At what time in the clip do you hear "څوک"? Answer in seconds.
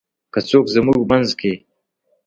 0.49-0.65